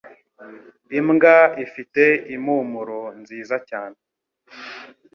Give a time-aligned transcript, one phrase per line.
[0.99, 2.03] Imbwa ifite
[2.35, 3.97] impumuro nziza cyane.